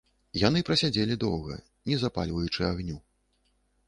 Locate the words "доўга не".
1.23-1.97